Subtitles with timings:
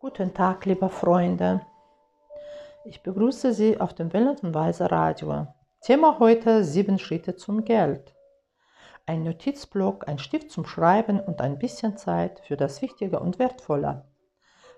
[0.00, 1.66] Guten Tag, liebe Freunde.
[2.84, 5.48] Ich begrüße Sie auf dem Wellenweise Radio.
[5.80, 8.14] Thema heute sieben Schritte zum Geld.
[9.06, 14.04] Ein Notizblock, ein Stift zum Schreiben und ein bisschen Zeit für das Wichtige und Wertvolle.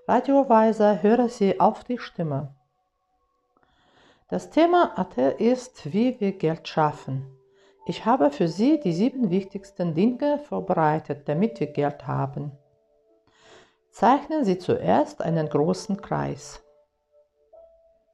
[0.09, 2.55] Radioweise höre Sie auf die Stimme.
[4.29, 7.27] Das Thema heute ist, wie wir Geld schaffen.
[7.84, 12.52] Ich habe für Sie die sieben wichtigsten Dinge vorbereitet, damit wir Geld haben.
[13.91, 16.62] Zeichnen Sie zuerst einen großen Kreis.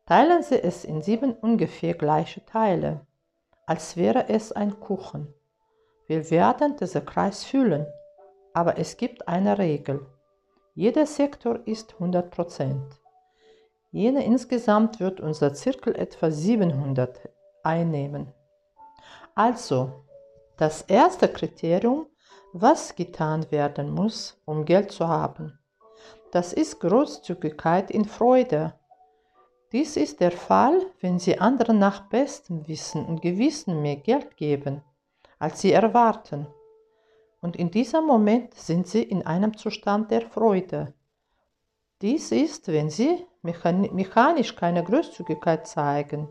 [0.06, 3.06] Teilen Sie es in sieben ungefähr gleiche Teile,
[3.66, 5.32] als wäre es ein Kuchen.
[6.06, 7.86] Wir werden diesen Kreis füllen,
[8.54, 10.06] aber es gibt eine Regel.
[10.74, 12.76] Jeder Sektor ist 100%.
[13.90, 17.28] Jene insgesamt wird unser Zirkel etwa 700
[17.62, 18.32] einnehmen.
[19.34, 20.04] Also,
[20.56, 22.06] das erste Kriterium,
[22.52, 25.58] was getan werden muss, um Geld zu haben.
[26.32, 28.74] Das ist Großzügigkeit in Freude.
[29.72, 34.82] Dies ist der Fall, wenn Sie anderen nach bestem Wissen und Gewissen mehr Geld geben,
[35.38, 36.46] als Sie erwarten.
[37.40, 40.94] Und in diesem Moment sind Sie in einem Zustand der Freude.
[42.02, 46.28] Dies ist, wenn Sie mechanisch keine Großzügigkeit zeigen.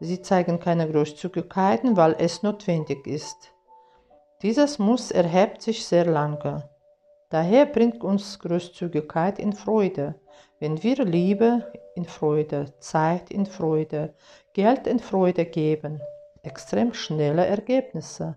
[0.00, 3.54] Sie zeigen keine Großzügigkeiten, weil es notwendig ist.
[4.42, 6.68] Dieses Muss erhebt sich sehr lange.
[7.32, 10.16] Daher bringt uns Großzügigkeit in Freude,
[10.60, 14.14] wenn wir Liebe in Freude, Zeit in Freude,
[14.52, 16.02] Geld in Freude geben,
[16.42, 18.36] extrem schnelle Ergebnisse.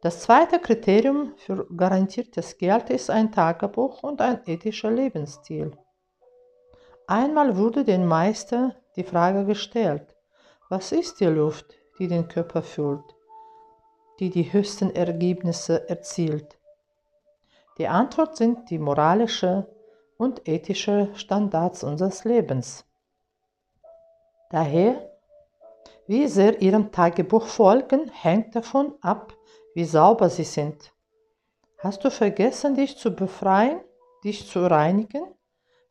[0.00, 5.76] Das zweite Kriterium für garantiertes Geld ist ein Tagebuch und ein ethischer Lebensstil.
[7.08, 10.14] Einmal wurde den Meister die Frage gestellt,
[10.68, 13.16] was ist die Luft, die den Körper füllt,
[14.20, 16.61] die die höchsten Ergebnisse erzielt?
[17.78, 19.66] Die Antwort sind die moralische
[20.18, 22.84] und ethische Standards unseres Lebens.
[24.50, 25.10] Daher,
[26.06, 29.32] wie sehr Ihrem Tagebuch folgen, hängt davon ab,
[29.74, 30.92] wie sauber Sie sind.
[31.78, 33.80] Hast du vergessen, dich zu befreien,
[34.22, 35.24] dich zu reinigen?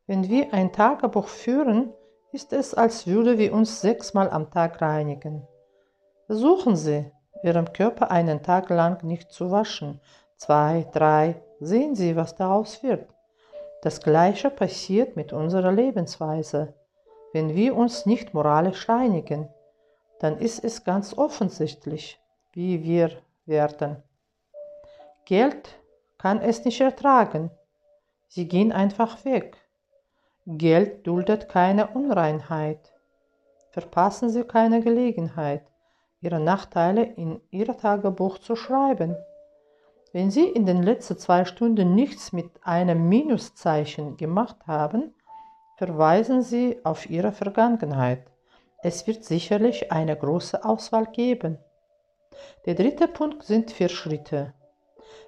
[0.05, 1.91] Wenn wir ein Tagebuch führen,
[2.31, 5.47] ist es, als würde wir uns sechsmal am Tag reinigen.
[6.27, 7.11] Versuchen Sie,
[7.43, 9.99] Ihrem Körper einen Tag lang nicht zu waschen.
[10.37, 13.07] Zwei, drei, sehen Sie, was daraus wird.
[13.83, 16.73] Das Gleiche passiert mit unserer Lebensweise.
[17.33, 19.47] Wenn wir uns nicht moralisch reinigen,
[20.19, 22.19] dann ist es ganz offensichtlich,
[22.51, 23.11] wie wir
[23.45, 24.03] werden.
[25.25, 25.79] Geld
[26.17, 27.51] kann es nicht ertragen.
[28.27, 29.57] Sie gehen einfach weg.
[30.45, 32.91] Geld duldet keine Unreinheit.
[33.69, 35.63] Verpassen Sie keine Gelegenheit,
[36.21, 39.15] Ihre Nachteile in Ihr Tagebuch zu schreiben.
[40.13, 45.13] Wenn Sie in den letzten zwei Stunden nichts mit einem Minuszeichen gemacht haben,
[45.77, 48.25] verweisen Sie auf Ihre Vergangenheit.
[48.83, 51.59] Es wird sicherlich eine große Auswahl geben.
[52.65, 54.53] Der dritte Punkt sind vier Schritte.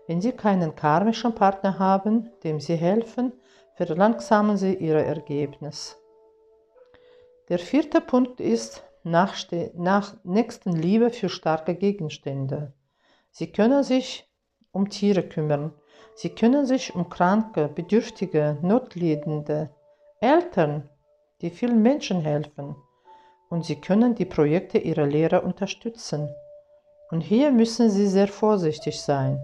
[0.07, 3.31] Wenn Sie keinen karmischen Partner haben, dem Sie helfen,
[3.75, 5.97] verlangsamen Sie Ihr Ergebnis.
[7.47, 9.35] Der vierte Punkt ist nach,
[9.75, 12.73] nach Nächstenliebe für starke Gegenstände.
[13.31, 14.29] Sie können sich
[14.73, 15.71] um Tiere kümmern.
[16.15, 19.69] Sie können sich um Kranke, Bedürftige, Notleidende,
[20.19, 20.89] Eltern,
[21.41, 22.75] die vielen Menschen helfen.
[23.49, 26.29] Und Sie können die Projekte Ihrer Lehrer unterstützen.
[27.11, 29.39] Und hier müssen Sie sehr vorsichtig sein.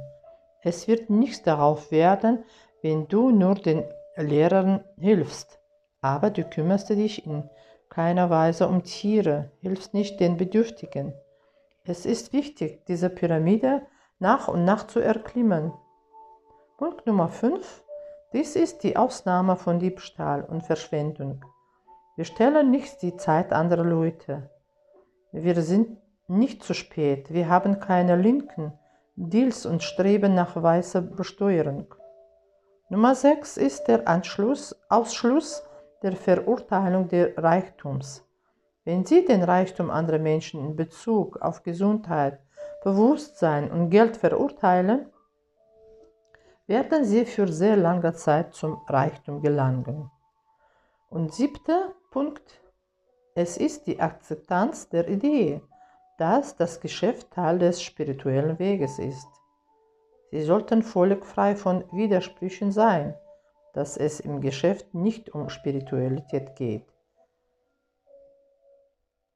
[0.62, 2.44] Es wird nichts darauf werden,
[2.82, 3.84] wenn du nur den
[4.16, 5.60] Lehrern hilfst,
[6.02, 7.50] aber du kümmerst dich in
[7.90, 11.14] keiner Weise um Tiere, hilfst nicht den Bedürftigen.
[11.86, 13.82] Es ist wichtig, diese Pyramide
[14.20, 15.72] nach und nach zu erklimmen.
[16.78, 17.84] Punkt Nummer 5.
[18.34, 21.44] Dies ist die Ausnahme von Diebstahl und Verschwendung.
[22.16, 24.50] Wir stellen nicht die Zeit anderer Leute.
[25.32, 25.98] Wir sind
[26.28, 27.34] nicht zu spät.
[27.34, 28.74] Wir haben keine linken
[29.16, 31.94] Deals und streben nach weißer Besteuerung.
[32.90, 35.64] Nummer 6 ist der Anschluss, Ausschluss
[36.02, 38.26] der Verurteilung des Reichtums.
[38.86, 42.40] Wenn Sie den Reichtum anderer Menschen in Bezug auf Gesundheit,
[42.82, 45.12] Bewusstsein und Geld verurteilen,
[46.68, 50.10] werden Sie für sehr lange Zeit zum Reichtum gelangen.
[51.10, 52.62] Und siebter Punkt,
[53.36, 55.62] es ist die Akzeptanz der Idee,
[56.18, 59.28] dass das Geschäft Teil des spirituellen Weges ist.
[60.32, 63.16] Sie sollten völlig frei von Widersprüchen sein,
[63.74, 66.86] dass es im Geschäft nicht um Spiritualität geht.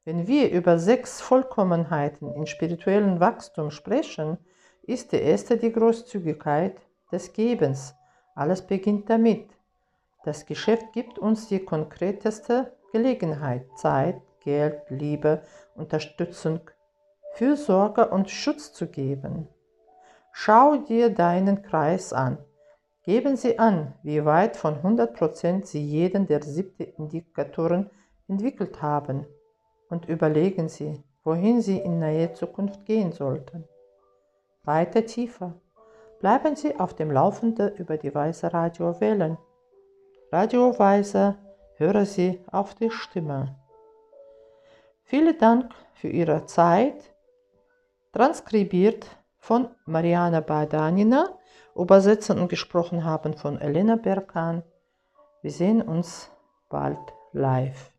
[0.06, 4.36] Wenn wir über sechs Vollkommenheiten in spirituellem Wachstum sprechen,
[4.82, 6.76] ist die erste die Großzügigkeit
[7.10, 7.94] des Gebens.
[8.34, 9.48] Alles beginnt damit.
[10.22, 15.42] Das Geschäft gibt uns die konkreteste Gelegenheit, Zeit, Geld, Liebe,
[15.74, 16.60] Unterstützung,
[17.32, 19.48] Fürsorge und Schutz zu geben.
[20.32, 22.36] Schau dir deinen Kreis an.
[23.04, 27.88] Geben Sie an, wie weit von 100% Sie jeden der siebten Indikatoren
[28.28, 29.26] entwickelt haben
[29.88, 33.64] und überlegen Sie, wohin Sie in naher Zukunft gehen sollten.
[34.64, 35.54] Weiter tiefer.
[36.20, 39.36] Bleiben Sie auf dem Laufenden über die Weise Radio wählen.
[40.32, 41.36] Radio Weise,
[41.76, 43.56] höre Sie auf die Stimme.
[45.04, 47.14] Vielen Dank für Ihre Zeit.
[48.12, 49.06] Transkribiert
[49.38, 51.38] von Mariana Badanina,
[51.76, 54.62] übersetzen und gesprochen haben von Elena Berkan.
[55.42, 56.30] Wir sehen uns
[56.70, 56.98] bald
[57.32, 57.93] live.